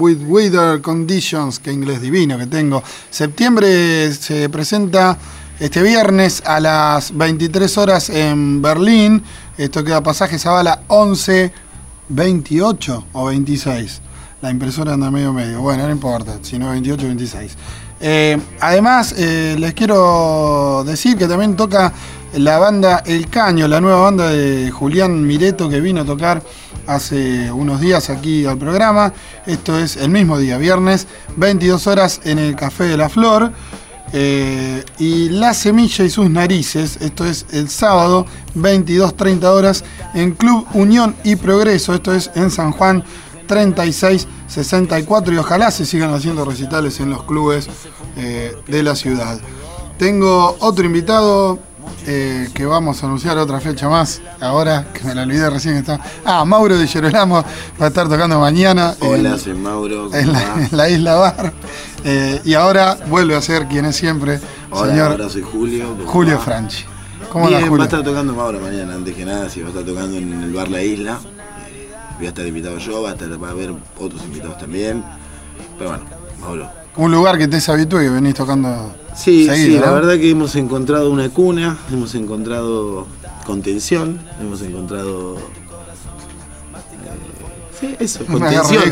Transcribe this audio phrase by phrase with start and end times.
[0.00, 2.82] with Weather Conditions, que inglés divino que tengo.
[3.10, 5.16] Septiembre se presenta
[5.58, 9.22] este viernes a las 23 horas en Berlín.
[9.58, 11.52] Esto queda pasaje Zavala 11,
[12.08, 14.00] 28 o 26.
[14.40, 15.60] La impresora anda medio medio.
[15.60, 17.56] Bueno, no importa, si no 28 o 26.
[18.00, 21.92] Eh, además, eh, les quiero decir que también toca
[22.34, 26.42] la banda El Caño, la nueva banda de Julián Mireto que vino a tocar
[26.90, 29.12] hace unos días aquí al programa.
[29.46, 33.52] Esto es el mismo día, viernes, 22 horas en el Café de la Flor.
[34.12, 38.26] Eh, y La Semilla y sus Narices, esto es el sábado,
[38.56, 39.84] 22-30 horas,
[40.14, 43.04] en Club Unión y Progreso, esto es en San Juan
[43.46, 47.68] 36-64 y ojalá se sigan haciendo recitales en los clubes
[48.16, 49.40] eh, de la ciudad.
[49.96, 51.60] Tengo otro invitado
[52.06, 55.80] eh, que vamos a anunciar otra fecha más, ahora que me la olvidé recién que
[55.80, 56.00] está.
[56.24, 57.44] Ah, Mauro de Yerolamo
[57.80, 58.94] va a estar tocando mañana.
[59.00, 60.12] Hola, soy Mauro.
[60.14, 60.32] En
[60.72, 61.52] la, Isla Bar.
[62.04, 65.96] Eh, y ahora vuelve a ser quien es siempre, Hola, señor ahora soy Julio.
[66.06, 66.84] Julio Franchi.
[67.30, 67.76] ¿Cómo Bien, Julio?
[67.78, 70.42] va a estar tocando Mauro mañana, antes que nada, si va a estar tocando en
[70.42, 71.20] el bar La Isla.
[71.68, 75.04] Eh, voy a estar invitado yo, va a, estar, va a haber otros invitados también.
[75.78, 76.04] Pero bueno,
[76.40, 76.79] Mauro.
[76.96, 80.30] Un lugar que te es habitual y que venís tocando Sí, sí, la verdad que
[80.30, 83.06] hemos encontrado una cuna, hemos encontrado
[83.44, 85.36] contención, hemos encontrado
[87.80, 88.82] Sí, eso, contención.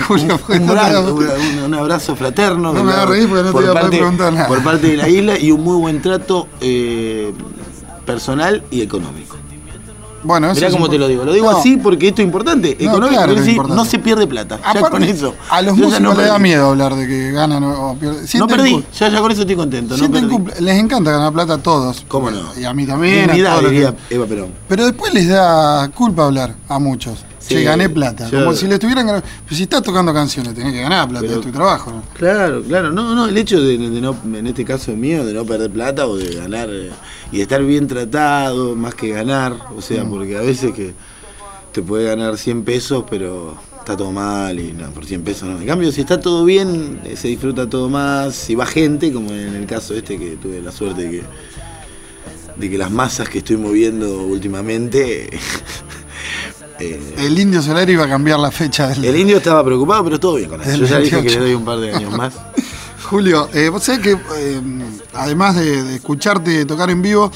[1.64, 2.72] un, abrazo fraterno.
[2.72, 2.92] No me
[3.26, 4.48] porque no te iba a preguntar nada.
[4.48, 7.34] Por parte de la isla y un muy buen trato eh,
[8.06, 9.27] personal y económico.
[10.22, 11.24] Bueno, Mirá cómo te lo digo.
[11.24, 12.76] Lo digo así porque esto es importante.
[12.82, 14.58] Económico, no se pierde plata.
[14.74, 15.34] ya con eso.
[15.50, 18.24] A los músicos no le da miedo hablar de que ganan o pierden.
[18.34, 19.96] No perdí, ya, ya con eso estoy contento.
[19.96, 22.04] les encanta ganar plata a todos.
[22.08, 22.40] ¿Cómo no?
[22.58, 23.30] Y a mí también.
[23.30, 23.36] A
[24.10, 24.52] Eva Perón.
[24.68, 27.24] Pero después les da culpa hablar a muchos.
[27.48, 28.28] Sí, gané plata.
[28.30, 29.26] Como si le estuvieran ganando.
[29.44, 32.02] Pero si estás tocando canciones, tenés que ganar plata, es tu trabajo, ¿no?
[32.14, 32.92] Claro, claro.
[32.92, 36.16] No, no, el hecho de, no, en este caso mío, de no perder plata o
[36.16, 36.90] de ganar eh,
[37.32, 39.54] y de estar bien tratado más que ganar.
[39.74, 40.10] O sea, mm.
[40.10, 40.94] porque a veces que
[41.72, 45.58] te puede ganar 100 pesos, pero está todo mal y no, por 100 pesos no.
[45.58, 48.34] En cambio, si está todo bien, eh, se disfruta todo más.
[48.34, 51.22] Si va gente, como en el caso este que tuve la suerte de que,
[52.56, 55.30] de que las masas que estoy moviendo últimamente
[56.80, 59.04] Eh, el Indio Solari iba a cambiar la fecha del.
[59.04, 60.76] El Indio estaba preocupado, pero todo bien con eso.
[60.76, 62.34] Yo ya dije que le doy un par de años más.
[63.08, 64.60] Julio, eh, vos sabés que eh,
[65.14, 67.30] además de, escucharte tocar en vivo,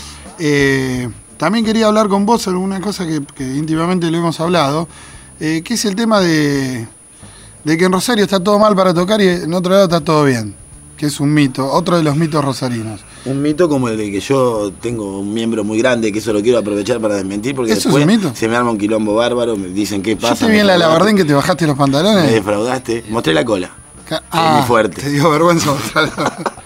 [1.39, 4.87] también quería hablar con vos sobre una cosa que, íntimamente lo hemos hablado,
[5.39, 6.87] que es el tema de,
[7.65, 10.25] de que en Rosario está todo mal para tocar y en otro lado está todo
[10.25, 10.63] bien
[11.03, 13.01] que es un mito, otro de los mitos rosarinos.
[13.25, 16.43] Un mito como el de que yo tengo un miembro muy grande, que eso lo
[16.43, 20.17] quiero aprovechar para desmentir, porque después se me arma un quilombo bárbaro, me dicen qué
[20.17, 20.35] pasa.
[20.35, 22.25] Yo te vi en la labardén que te bajaste los pantalones.
[22.25, 23.71] Me defraudaste, mostré la cola.
[24.31, 25.03] Ah, muy fuerte.
[25.03, 25.73] Te dio vergüenza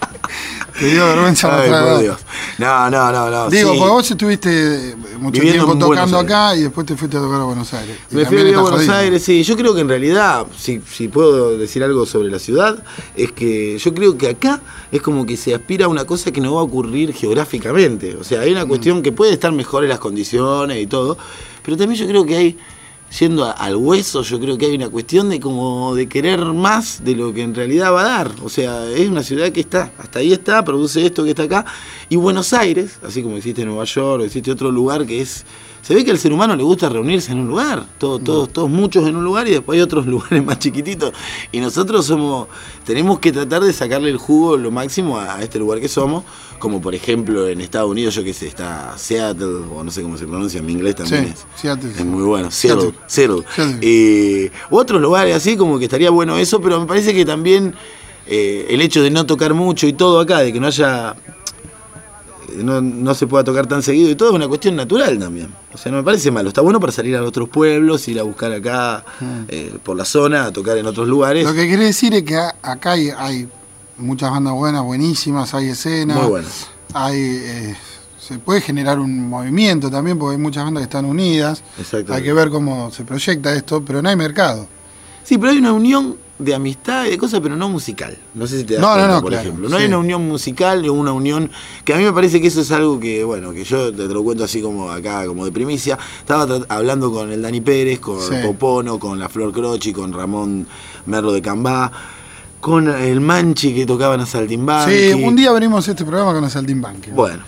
[0.79, 2.17] Te dio vergüenza Ay, por Dios.
[2.59, 3.49] No, no, no, no.
[3.49, 7.45] Digo, porque vos estuviste mucho tiempo tocando acá y después te fuiste a tocar a
[7.45, 7.97] Buenos Aires.
[8.11, 9.43] Me fui a Buenos Aires, sí.
[9.43, 12.83] Yo creo que en realidad, si, si puedo decir algo sobre la ciudad,
[13.15, 14.61] es que yo creo que acá
[14.91, 18.15] es como que se aspira a una cosa que no va a ocurrir geográficamente.
[18.15, 18.69] O sea, hay una mm.
[18.69, 21.17] cuestión que puede estar mejor en las condiciones y todo,
[21.63, 22.57] pero también yo creo que hay
[23.19, 27.15] yendo al hueso, yo creo que hay una cuestión de como de querer más de
[27.15, 28.31] lo que en realidad va a dar.
[28.43, 31.65] O sea, es una ciudad que está, hasta ahí está, produce esto que está acá.
[32.09, 35.45] Y Buenos Aires, así como existe Nueva York, existe otro lugar que es.
[35.87, 38.69] Se ve que al ser humano le gusta reunirse en un lugar, todos, todos, todos
[38.69, 41.13] muchos en un lugar y después hay otros lugares más chiquititos.
[41.53, 42.49] Y nosotros somos,
[42.83, 46.25] tenemos que tratar de sacarle el jugo lo máximo a este lugar que somos
[46.59, 50.17] como por ejemplo en Estados Unidos, yo que sé, está Seattle, o no sé cómo
[50.17, 53.43] se pronuncia, en mi inglés también es, Seattle, es muy bueno, Seattle, Seattle.
[53.79, 57.75] Eh, otros lugares así, como que estaría bueno eso, pero me parece que también
[58.25, 61.15] eh, el hecho de no tocar mucho y todo acá, de que no haya
[62.55, 65.53] no, se pueda tocar tan seguido y todo es una cuestión natural también.
[65.73, 66.49] O sea, no me parece malo.
[66.49, 69.41] Está bueno para salir a otros pueblos, ir a buscar acá mm.
[69.47, 71.45] eh, por la zona, a tocar en otros lugares.
[71.45, 73.47] Lo que quiere decir es que acá hay
[73.97, 76.17] muchas bandas buenas, buenísimas, hay escenas.
[76.17, 76.67] Muy buenas.
[76.93, 77.75] Hay, eh,
[78.19, 81.63] se puede generar un movimiento también, porque hay muchas bandas que están unidas.
[82.09, 84.67] Hay que ver cómo se proyecta esto, pero no hay mercado.
[85.23, 88.17] Sí, pero hay una unión de amistad y de cosas, pero no musical.
[88.33, 89.69] No sé si te das cuenta, por ejemplo.
[89.69, 91.49] No hay una unión musical o una unión
[91.83, 94.23] que a mí me parece que eso es algo que, bueno, que yo te lo
[94.23, 95.97] cuento así como acá, como de primicia.
[96.19, 100.67] Estaba hablando con el Dani Pérez, con Popono, con la Flor Croci, con Ramón
[101.05, 101.91] Merlo de Cambá
[102.59, 104.91] con el Manchi que tocaban a Saltimbanqui.
[104.91, 107.11] Sí, un día venimos a este programa con a Saltimbanqui.
[107.11, 107.43] Bueno.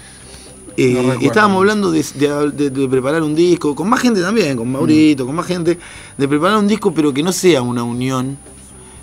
[0.77, 5.45] y estábamos hablando de, preparar un disco, con más gente también, con Maurito, con más
[5.45, 5.77] gente,
[6.17, 8.37] de preparar un disco, pero que no sea una unión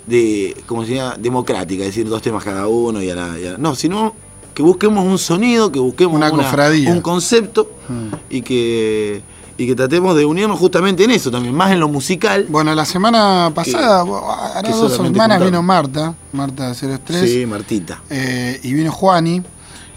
[0.07, 1.15] de, ¿cómo se llama?
[1.19, 4.15] Democrática, es decir, dos temas cada uno y a la, y a la- No, sino
[4.53, 6.91] que busquemos un sonido, que busquemos Una cofradía.
[6.91, 8.07] un concepto Mm.
[8.29, 9.21] y que
[9.59, 12.45] y que tratemos de unirnos justamente en eso también, más en lo musical.
[12.47, 14.03] Bueno, la semana pasada,
[14.53, 17.99] hará dos semanas vino Marta, Marta 03, Sí, Martita.
[18.07, 19.41] eh, y vino Juani,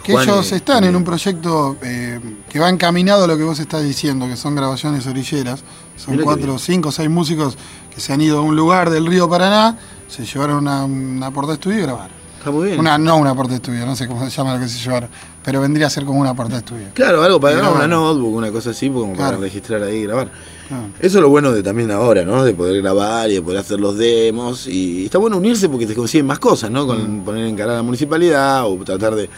[0.03, 2.19] que Juani ellos están en un proyecto eh,
[2.49, 5.61] que va encaminado a lo que vos estás diciendo, que son grabaciones orilleras.
[5.95, 7.59] Son Mirá cuatro, cinco seis músicos
[7.95, 9.77] que se han ido a un lugar del río Paraná,
[10.11, 12.21] se llevaron una, una porta de estudio y grabaron.
[12.39, 12.81] Está muy bien.
[12.81, 15.11] Una, no una porta de estudio, no sé cómo se llama lo que se llevaron,
[15.45, 16.87] pero vendría a ser como una porta de estudio.
[16.95, 19.43] Claro, algo para grabar una notebook, una cosa así, como para Claro.
[19.43, 20.31] registrar ahí y grabar.
[20.67, 20.85] Claro.
[21.01, 22.43] Eso es lo bueno de también ahora, ¿no?
[22.43, 24.67] De poder grabar y de poder hacer los demos.
[24.67, 26.85] Y está bueno unirse porque te consiguen más cosas, ¿no?
[26.85, 26.87] Mm.
[26.87, 29.29] Con poner en cara a la municipalidad o tratar de,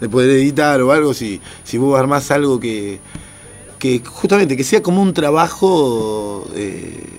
[0.00, 1.14] de poder editar o algo.
[1.14, 3.00] Si, si vos armás algo que,
[3.80, 6.46] que justamente que sea como un trabajo.
[6.54, 7.18] eh,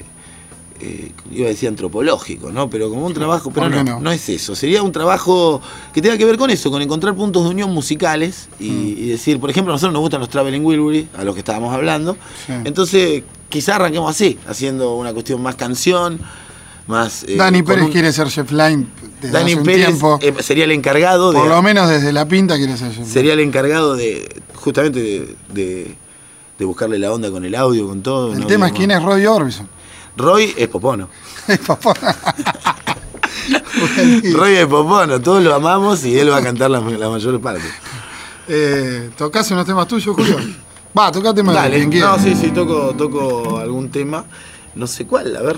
[0.83, 2.69] eh, iba a decir antropológico, ¿no?
[2.69, 3.99] Pero como un trabajo, pero ¿por qué no, no?
[4.01, 4.55] no es eso.
[4.55, 5.61] Sería un trabajo
[5.93, 8.87] que tenga que ver con eso, con encontrar puntos de unión musicales y, Mm.
[8.97, 11.73] y decir, por ejemplo, a nosotros nos gustan los Traveling Wilbury, a los que estábamos
[11.73, 12.17] hablando.
[12.45, 12.53] Sí.
[12.65, 16.19] Entonces, quizá arranquemos así, haciendo una cuestión más canción,
[16.87, 17.23] más...
[17.23, 18.87] eh, Dani Pérez un- quiere ser chef line
[19.21, 20.19] desde Dani hace un Pérez tiempo.
[20.21, 21.39] eh, sería el encargado de...
[21.39, 23.05] Por lo menos desde la pinta quiere ser line.
[23.05, 25.95] Sería el encargado de, justamente, de, de-
[26.59, 28.31] de buscarle la onda con el audio, con todo.
[28.33, 28.45] El ¿no?
[28.47, 29.67] tema es quién es Roy Orbison.
[30.17, 31.07] Roy es Popono.
[31.67, 31.93] Papá.
[34.33, 37.65] Roy es Popono, todos lo amamos y él va a cantar la, la mayor parte.
[38.47, 40.37] eh, ¿Tocás unos temas tuyos, Julio?
[40.97, 42.15] Va, tocá temas de Dale, quiera.
[42.15, 44.25] no, sí, sí, toco, toco algún tema.
[44.75, 45.57] No sé cuál, a ver.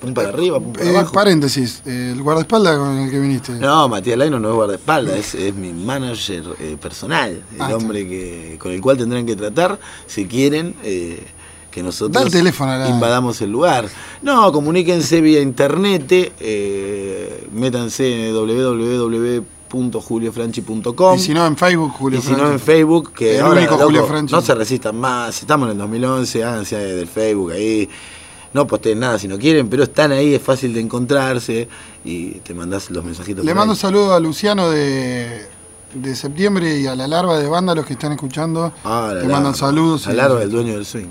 [0.00, 1.12] Pum para arriba, pum para Eh, abajo.
[1.12, 3.52] paréntesis, el guardaespaldas con el que viniste.
[3.52, 8.06] No, Matías Laino no es guardaespaldas, es, es mi manager eh, personal, el Ah, hombre
[8.06, 11.26] que, con el cual tendrán que tratar si quieren eh,
[11.76, 13.86] que nosotros el la- invadamos el lugar.
[14.22, 21.16] No, comuníquense vía internet, eh, métanse en www.juliofranchi.com.
[21.16, 23.74] Y si no, en Facebook, Julio Y si no en Facebook, que El ahora, único
[23.74, 24.32] loco, Julio Franchi.
[24.34, 27.86] no se resistan más, estamos en el 2011, háganse del Facebook ahí,
[28.54, 31.68] no posteen nada si no quieren, pero están ahí, es fácil de encontrarse
[32.06, 33.44] y te mandás los mensajitos.
[33.44, 35.44] Le mando un saludo a Luciano de,
[35.92, 38.72] de septiembre y a la larva de banda, los que están escuchando.
[38.82, 39.58] Ah, la Te mandan larva.
[39.58, 40.06] saludos.
[40.06, 41.08] La larva del dueño del swing.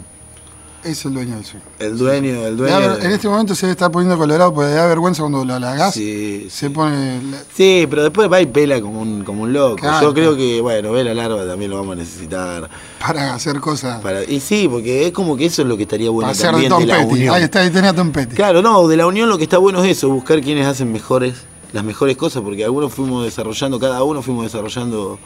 [0.86, 1.60] Es el dueño del swing.
[1.80, 2.80] El dueño, el dueño.
[2.80, 5.94] da en este momento se está poniendo colorado porque le da vergüenza cuando lo halagás.
[5.96, 6.70] Sí, Se sí.
[6.74, 7.22] pone.
[7.24, 9.78] la- Sí, pero después va y pela como un, como un loco.
[9.78, 10.08] Claro.
[10.10, 12.70] Yo creo que, bueno, ve la larva también lo vamos a necesitar.
[13.00, 14.00] para hacer cosas.
[14.02, 16.70] Para, y sí, porque es como que eso es lo que estaría bueno hacer de
[16.70, 17.12] Tom de la Petty.
[17.14, 17.34] unión.
[17.36, 18.36] Ahí está, ahí Tom Petty.
[18.36, 21.34] Claro, no, de la unión lo que está bueno es eso, buscar quienes hacen mejores,
[21.74, 25.18] las mejores cosas, porque algunos fuimos desarrollando, cada uno fuimos desarrollando,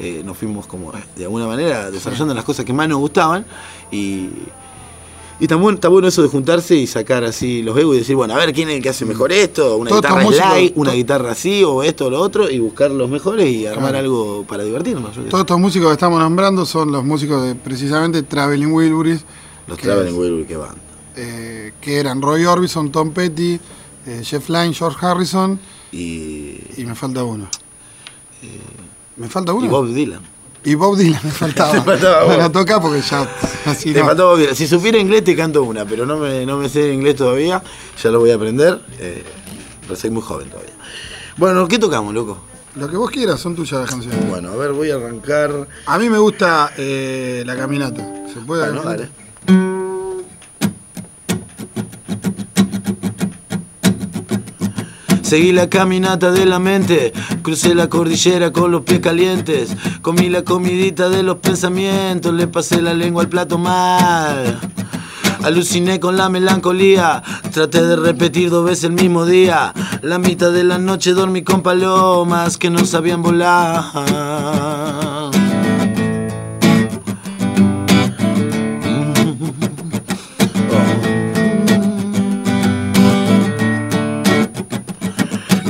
[0.00, 3.46] eh, nos fuimos como de alguna manera desarrollando las cosas que más nos gustaban
[3.92, 4.28] y,
[5.44, 8.32] y también está bueno eso de juntarse y sacar así los egos y decir, bueno,
[8.34, 10.24] a ver quién es el que hace mejor esto, una Todos guitarra
[10.54, 13.90] slide, una guitarra así o esto o lo otro y buscar los mejores y armar
[13.90, 13.98] Claro.
[13.98, 15.12] algo para divertirnos.
[15.28, 19.24] Todos estos músicos que estamos nombrando son los músicos de precisamente Traveling Wilburys.
[19.66, 20.76] Los Traveling Wilburys que van.
[21.16, 23.60] eh, que eran Roy Orbison, Tom Petty,
[24.06, 25.60] eh, Jeff Lynne, George Harrison
[25.92, 27.48] Y, y me falta uno.
[29.16, 29.66] ¿Me falta uno?
[29.66, 30.20] y Bob Dylan.
[30.64, 31.72] Y Bob Dylan me faltaba.
[31.84, 32.26] Faltaba Bob.
[32.34, 33.28] Bueno, toca porque ya
[33.66, 34.06] así Te no.
[34.06, 34.56] faltó Bob Dylan.
[34.56, 37.62] Si supiera inglés te canto una, pero no me, no me sé inglés todavía.
[38.02, 38.80] Ya lo voy a aprender.
[38.98, 39.22] eh,
[39.82, 40.72] pero soy muy joven todavía.
[41.36, 42.38] Bueno, ¿qué tocamos, loco?
[42.76, 44.28] Lo que vos quieras son tuyas las canciones.
[44.28, 45.68] Bueno, a ver, voy a arrancar.
[45.86, 48.02] A mí me gusta eh, la caminata.
[48.32, 48.64] ¿Se puede?
[48.70, 49.83] Bueno, dale.
[55.24, 60.42] Seguí la caminata de la mente, crucé la cordillera con los pies calientes, comí la
[60.42, 64.60] comidita de los pensamientos, le pasé la lengua al plato mal.
[65.42, 69.72] Aluciné con la melancolía, traté de repetir dos veces el mismo día.
[70.02, 73.84] La mitad de la noche dormí con palomas que no sabían volar.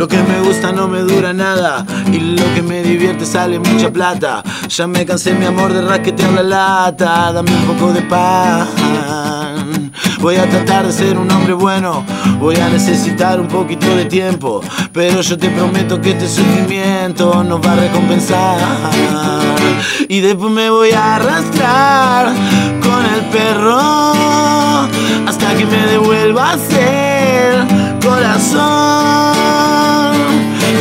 [0.05, 3.91] Lo que me gusta no me dura nada y lo que me divierte sale mucha
[3.91, 4.43] plata.
[4.69, 8.69] Ya me cansé mi amor de rasquetear la lata, dame un poco de pan.
[10.21, 12.05] Voy a tratar de ser un hombre bueno,
[12.39, 14.61] voy a necesitar un poquito de tiempo,
[14.93, 18.59] pero yo te prometo que este sufrimiento nos va a recompensar.
[20.07, 22.27] Y después me voy a arrastrar
[22.83, 24.13] con el perro
[25.27, 27.67] hasta que me devuelva a ser
[28.03, 29.24] corazón.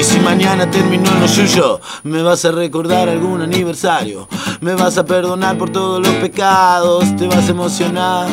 [0.03, 4.27] Si mañana terminó lo suyo, me vas a recordar algún aniversario,
[4.59, 8.27] me vas a perdonar por todos los pecados, te vas a emocionar.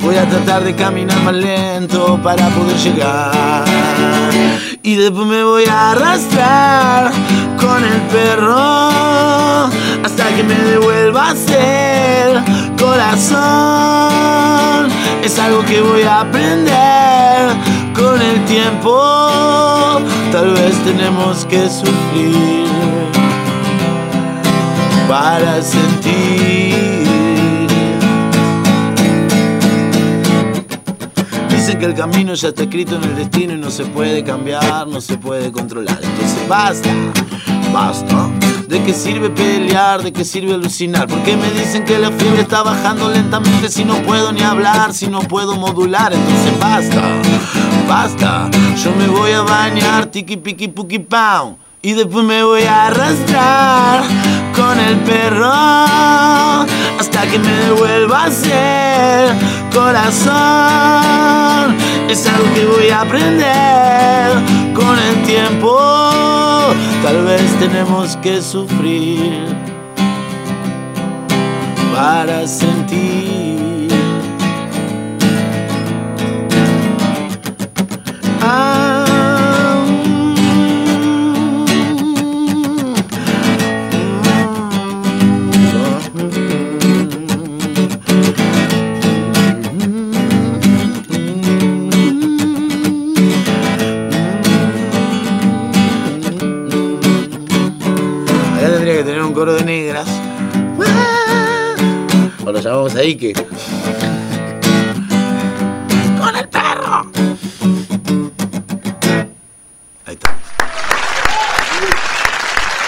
[0.00, 3.64] Voy a tratar de caminar más lento para poder llegar.
[4.82, 7.10] Y después me voy a arrastrar
[7.58, 9.70] con el perro
[10.04, 12.61] hasta que me devuelva a ser
[12.92, 14.90] corazón.
[15.22, 17.48] Es algo que voy a aprender
[17.94, 20.00] con el tiempo.
[20.30, 22.66] Tal vez tenemos que sufrir
[25.08, 26.98] para sentir.
[31.48, 34.86] Dicen que el camino ya está escrito en el destino y no se puede cambiar,
[34.86, 35.98] no se puede controlar.
[36.02, 36.90] Entonces basta,
[37.72, 38.41] basta.
[38.72, 40.02] ¿De qué sirve pelear?
[40.02, 41.06] ¿De qué sirve alucinar?
[41.06, 45.08] Porque me dicen que la fiebre está bajando lentamente si no puedo ni hablar, si
[45.08, 46.14] no puedo modular.
[46.14, 47.02] Entonces basta,
[47.86, 48.48] basta.
[48.82, 51.58] Yo me voy a bañar, tiki piki puki pau.
[51.82, 54.04] Y después me voy a arrastrar
[54.56, 55.52] con el perro
[56.98, 59.34] hasta que me devuelva a ser
[59.70, 60.32] corazón.
[62.08, 64.32] Es algo que voy a aprender
[64.72, 66.21] con el tiempo.
[67.02, 69.44] Tal vez tenemos que sufrir
[71.92, 73.88] para sentir.
[78.40, 78.81] Ah,
[106.18, 107.10] ¡Con el perro!
[110.06, 110.34] Ahí está.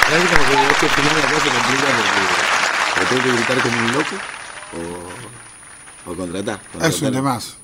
[0.08, 1.88] ¿Sabes como que este final la complica
[2.94, 4.16] porque tengo que gritar como un loco
[6.06, 6.60] o, o contratar?
[6.60, 7.12] Es un contratar.
[7.12, 7.54] temazo.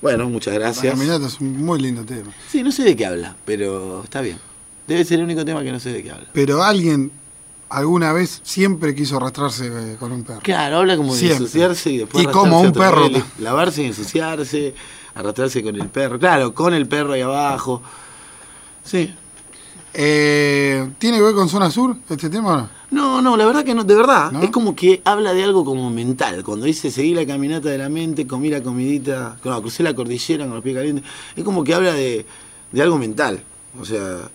[0.00, 0.94] Bueno, muchas La gracias.
[0.94, 2.30] caminata es un muy lindo tema.
[2.50, 4.38] Sí, no sé de qué habla, pero está bien.
[4.86, 6.28] Debe ser el único tema que no sé de qué habla.
[6.32, 7.10] Pero alguien
[7.70, 10.40] alguna vez siempre quiso arrastrarse eh, con un perro.
[10.42, 13.10] Claro, habla como de ensuciarse y después Y como un perro.
[13.10, 14.74] vez, Lavarse y ensuciarse,
[15.14, 16.18] arrastrarse con el perro.
[16.18, 17.82] Claro, con el perro ahí abajo.
[18.84, 19.14] Sí.
[19.94, 22.78] Eh, ¿Tiene que ver con Zona Sur este tema o no?
[22.90, 24.30] No, no, la verdad que no, de verdad.
[24.32, 24.42] ¿No?
[24.42, 26.42] Es como que habla de algo como mental.
[26.44, 30.44] Cuando dice seguí la caminata de la mente, comí la comidita, no, crucé la cordillera
[30.46, 31.04] con los pies calientes.
[31.36, 32.24] Es como que habla de,
[32.72, 33.42] de algo mental.
[33.78, 34.30] O sea,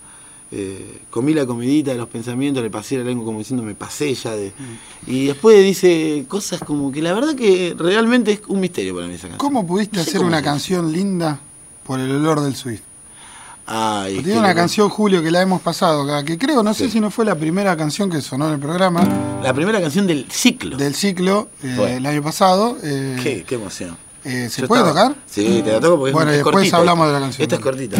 [0.56, 4.14] eh, comí la comidita de los pensamientos, le pasé la lengua como diciendo me pasé
[4.14, 4.54] ya de.
[5.08, 9.14] Y después dice cosas como que la verdad que realmente es un misterio para mí
[9.16, 9.40] esa canción.
[9.40, 11.40] ¿Cómo pudiste No sé hacer cómo una canción linda
[11.84, 12.82] por el olor del Swift?
[13.66, 17.00] Ay, Tiene una canción, Julio, que la hemos pasado acá, que creo, no sé si
[17.00, 19.08] no fue la primera canción que sonó en el programa
[19.42, 20.76] La primera canción del ciclo.
[20.76, 21.98] del ciclo eh, Bueno.
[21.98, 22.78] el año pasado.
[22.84, 23.96] eh, Qué, qué emoción.
[24.26, 25.24] eh, ¿Se Yo puede estaba- tocar?
[25.28, 26.78] Sí, te la toco porque es- Bueno, y es después cortita.
[26.78, 27.42] hablamos de la canción.
[27.44, 27.98] Esta es cortita.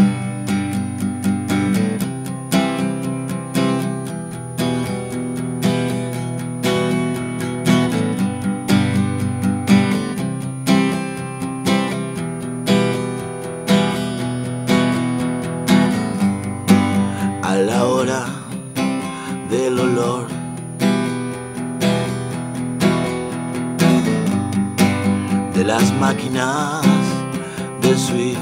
[27.82, 28.38] De Swift.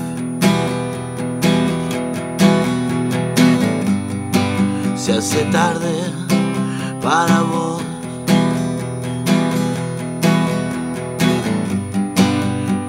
[4.96, 5.94] Se hace tarde
[7.02, 7.82] para vos.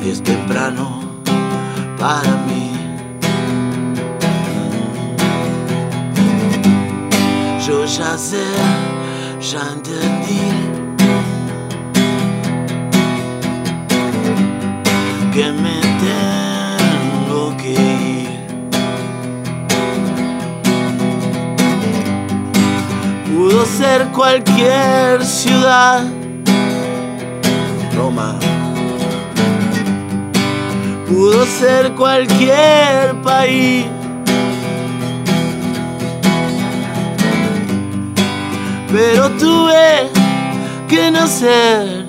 [0.05, 1.01] Y es temprano
[1.99, 2.71] para mí.
[7.67, 8.45] Yo ya sé,
[9.41, 10.82] ya entendí
[24.23, 26.05] cualquier ciudad,
[27.97, 28.39] Roma.
[31.09, 33.85] Pudo ser cualquier país.
[38.93, 40.09] Pero tuve
[40.89, 42.07] que nacer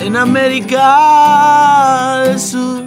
[0.00, 0.84] en América
[2.24, 2.81] del Sur.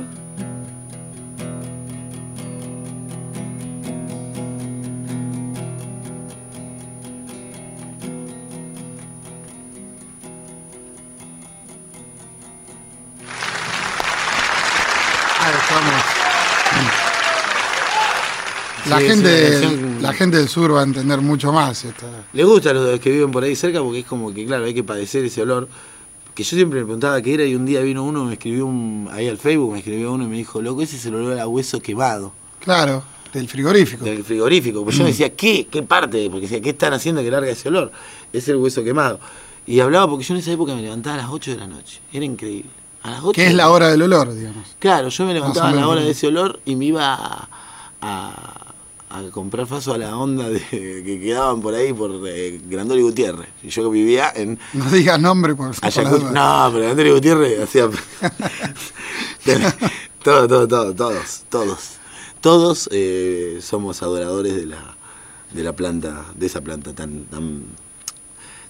[18.95, 21.83] La, Sí, gente, la gente del sur va a entender mucho más.
[21.85, 22.05] Esta.
[22.33, 24.73] Le gusta a los que viven por ahí cerca porque es como que, claro, hay
[24.73, 25.67] que padecer ese olor.
[26.33, 29.07] Que yo siempre me preguntaba qué era y un día vino uno, me escribió un,
[29.11, 31.47] ahí al Facebook, me escribió uno y me dijo, loco, ese es el olor a
[31.47, 34.03] hueso quemado Claro, del frigorífico.
[34.03, 34.83] del frigorífico.
[34.83, 35.67] Pues yo me decía, ¿qué?
[35.71, 36.27] ¿Qué parte?
[36.29, 37.91] Porque decía, ¿qué están haciendo que larga ese olor?
[38.33, 39.19] Es el hueso quemado.
[39.65, 42.01] Y hablaba porque yo en esa época me levantaba a las 8 de la noche.
[42.11, 42.69] Era increíble.
[43.03, 44.75] A las 8 Que es la hora del olor, digamos.
[44.79, 47.47] Claro, yo me levantaba a la hora de ese olor y me iba a,
[48.01, 48.64] a-
[49.09, 53.49] a comprar faso a la onda de, que quedaban por ahí por eh, Grandoli Gutiérrez.
[53.63, 56.31] Y yo vivía en No digas nombre por, dudas.
[56.31, 57.89] No, pero Grandoli Gutiérrez hacía.
[60.23, 61.79] todo, todo, todo, todos, todos.
[62.41, 64.95] Todos eh, somos adoradores de la,
[65.51, 67.63] de la planta, de esa planta tan, tan,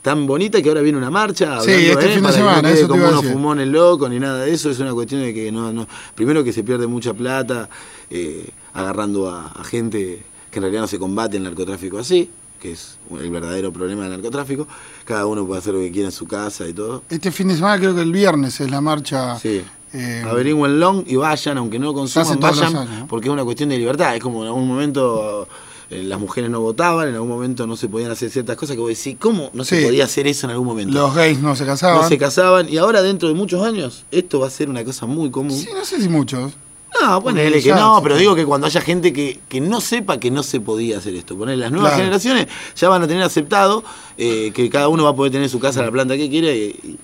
[0.05, 1.59] tan bonita que ahora viene una marcha.
[1.61, 4.19] Sí, hablando, este eh, fin de que semana, no eso como unos fumones locos ni
[4.19, 4.69] nada de eso.
[4.69, 5.87] Es una cuestión de que no, no.
[6.13, 7.67] Primero que se pierde mucha plata
[8.11, 10.21] eh, agarrando a, a gente
[10.51, 12.29] que en realidad no se combate el narcotráfico así,
[12.61, 14.67] que es el verdadero problema del narcotráfico.
[15.05, 17.01] Cada uno puede hacer lo que quiera en su casa y todo.
[17.09, 19.39] Este fin de semana creo que el viernes es la marcha.
[19.39, 19.63] Sí.
[19.91, 24.15] eh, Averigüenlo y vayan, aunque no consuman, vayan, porque es una cuestión de libertad.
[24.15, 25.47] Es como en algún momento
[25.89, 28.81] eh, las mujeres no votaban, en algún momento no se podían hacer ciertas cosas que
[28.81, 30.93] vos decís, ¿cómo no se podía hacer eso en algún momento?
[30.93, 32.01] los gays no se casaban.
[32.01, 35.05] no se casaban y ahora dentro de muchos años esto va a ser una cosa
[35.05, 35.57] muy común.
[35.57, 36.53] Sí, no sé si muchos.
[37.01, 40.31] No, ponele que no, pero digo que cuando haya gente que, que no sepa que
[40.31, 42.03] no se podía hacer esto, ponele las nuevas Claro.
[42.03, 43.83] generaciones ya van a tener aceptado
[44.17, 46.97] eh, que cada uno va a poder tener su casa, la planta que quiera y,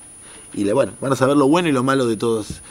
[0.53, 2.61] y, bueno, van a saber lo bueno y lo malo de todos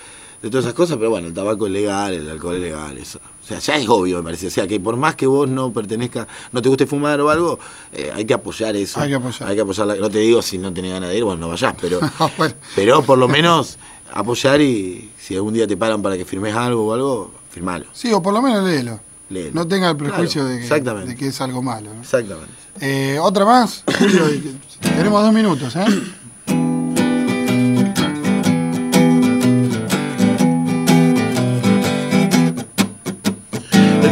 [0.43, 3.19] de todas esas cosas, pero bueno, el tabaco es legal, el alcohol es legal, eso.
[3.43, 4.47] O sea, ya es obvio, me parece.
[4.47, 7.59] O sea, que por más que vos no pertenezcas, no te guste fumar o algo,
[7.93, 9.01] eh, hay que apoyar eso.
[9.01, 9.49] Hay que apoyar.
[9.49, 9.97] Hay que apoyarla.
[9.97, 12.01] No te digo si no tenés ganas de ir, bueno, no vayas, pero,
[12.39, 12.55] Bueno.
[12.75, 13.77] pero por lo menos
[14.13, 17.87] apoyar y si algún día te paran para que firmes algo o algo, firmalo.
[17.93, 19.01] Sí, o por lo menos léelo.
[19.29, 19.51] Léelo.
[19.55, 21.93] No tenga el prejuicio Claro, de, que, de que es algo malo.
[21.95, 22.01] ¿no?
[22.01, 22.53] Exactamente.
[22.81, 23.85] Eh, ¿Otra más?
[24.81, 25.85] Tenemos dos minutos, ¿eh?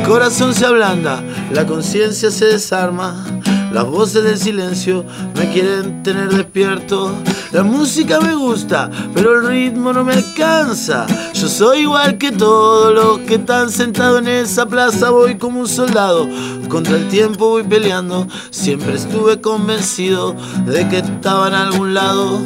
[0.09, 3.25] Corazón se ablanda, la conciencia se desarma.
[3.73, 7.13] Las voces del silencio me quieren tener despierto.
[7.53, 11.07] La música me gusta, pero el ritmo no me alcanza.
[11.35, 15.11] Yo soy igual que todos los que están sentados en esa plaza.
[15.11, 16.27] Voy como un soldado,
[16.71, 18.27] contra el tiempo voy peleando.
[18.51, 22.41] Siempre estuve convencido de que estaba en algún lado.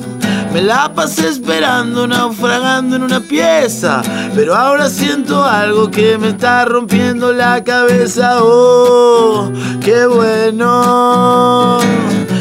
[0.53, 4.03] Me la pasé esperando, naufragando en una pieza.
[4.35, 8.43] Pero ahora siento algo que me está rompiendo la cabeza.
[8.43, 11.79] Oh, qué bueno.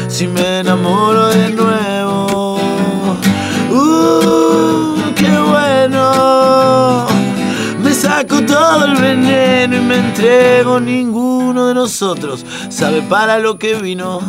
[0.08, 2.58] Si me enamoro de nuevo.
[3.70, 7.06] Uh, qué bueno.
[7.82, 10.80] Me saco todo el veneno y me entrego.
[10.80, 14.20] Ninguno de nosotros sabe para lo que vino.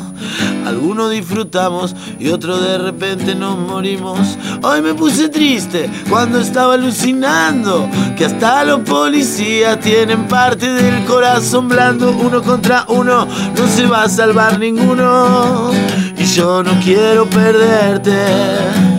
[0.73, 4.39] Algunos disfrutamos y otros de repente nos morimos.
[4.63, 11.69] Hoy me puse triste cuando estaba alucinando que hasta los policías tienen parte del corazón
[11.69, 12.09] blando.
[12.09, 15.69] Uno contra uno no se va a salvar ninguno.
[16.17, 18.92] Y yo no quiero perderte.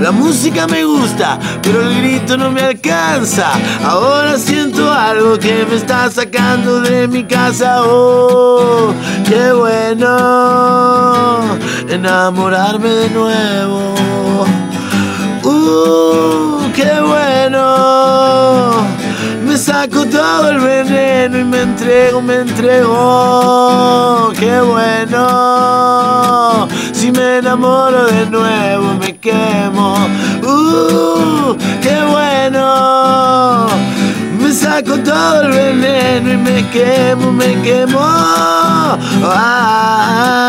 [0.00, 3.50] La música me gusta, pero el grito no me alcanza.
[3.84, 7.82] Ahora siento algo que me está sacando de mi casa.
[7.84, 8.94] Oh,
[9.28, 10.88] qué bueno
[11.88, 13.94] enamorarme de nuevo.
[15.42, 18.97] Uh, qué bueno.
[19.68, 24.32] Saco todo el veneno y me entrego, me entrego.
[24.38, 26.66] Qué bueno.
[26.92, 29.94] Si me enamoro de nuevo me quemo.
[30.42, 33.66] Uh, qué bueno.
[34.40, 37.98] Me saco todo el veneno y me quemo, me quemo.
[39.22, 40.48] Ah,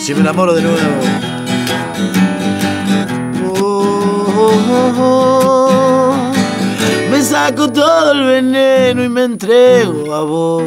[0.00, 0.78] si me enamoro de nuevo.
[3.60, 5.43] Oh, me
[7.24, 10.62] saco todo el veneno y me entrego a vos.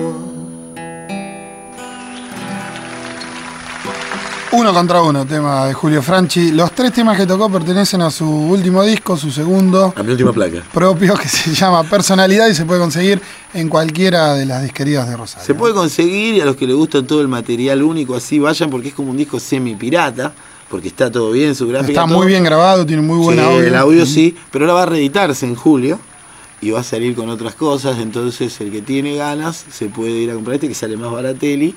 [4.53, 6.51] Uno contra uno, tema de Julio Franchi.
[6.51, 10.31] Los tres temas que tocó pertenecen a su último disco, su segundo A mi última
[10.33, 10.63] placa.
[10.73, 13.21] propio, que se llama Personalidad y se puede conseguir
[13.53, 15.45] en cualquiera de las disquerías de Rosario.
[15.45, 18.69] Se puede conseguir y a los que les gusta todo el material único así vayan
[18.71, 20.33] porque es como un disco semi pirata,
[20.69, 21.91] porque está todo bien, su gráfica.
[21.91, 22.17] Está todo.
[22.17, 23.59] muy bien grabado, tiene muy buen Sí, audio.
[23.67, 25.99] El audio sí, pero ahora va a reeditarse en julio
[26.61, 30.31] y va a salir con otras cosas, entonces el que tiene ganas se puede ir
[30.31, 31.75] a comprar este que sale más barateli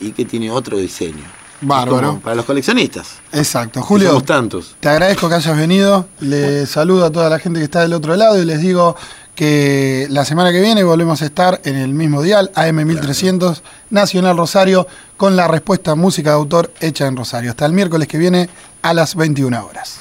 [0.00, 1.24] y que tiene otro diseño.
[1.60, 2.20] Bárbaro.
[2.22, 3.14] Para los coleccionistas.
[3.32, 3.80] Exacto.
[3.80, 4.76] Julio, Somos tantos.
[4.78, 6.06] te agradezco que hayas venido.
[6.20, 8.94] Le saludo a toda la gente que está del otro lado y les digo
[9.34, 13.60] que la semana que viene volvemos a estar en el mismo dial, AM1300,
[13.90, 14.86] Nacional Rosario,
[15.16, 17.50] con la respuesta música de autor hecha en Rosario.
[17.50, 18.48] Hasta el miércoles que viene
[18.82, 20.00] a las 21 horas.